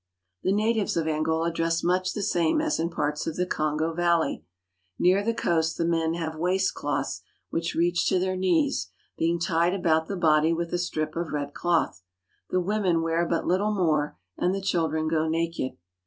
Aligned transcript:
The 0.41 0.51
natives 0.51 0.97
of 0.97 1.07
Angola 1.07 1.51
dress 1.53 1.83
much 1.83 2.13
the 2.13 2.23
same 2.23 2.59
as 2.59 2.79
in 2.79 2.89
parts 2.89 3.27
of 3.27 3.35
the 3.35 3.45
Kongo 3.45 3.93
valley. 3.93 4.43
Near 4.97 5.23
the 5.23 5.31
coast 5.31 5.77
the 5.77 5.85
men 5.85 6.15
have 6.15 6.33
waist 6.35 6.73
cloths 6.73 7.21
which 7.51 7.75
reach 7.75 8.07
to 8.07 8.17
their 8.17 8.35
knees, 8.35 8.89
being 9.19 9.39
tied 9.39 9.75
about 9.75 10.07
the 10.07 10.17
body 10.17 10.53
with 10.53 10.73
a 10.73 10.79
strip 10.79 11.15
of 11.15 11.33
red 11.33 11.53
cloth. 11.53 12.01
The 12.49 12.59
women 12.59 13.03
wear 13.03 13.27
but 13.27 13.45
little 13.45 13.75
more, 13.75 14.17
and 14.35 14.55
the 14.55 14.61
children 14.61 15.07
go 15.07 15.27
naked. 15.27 15.73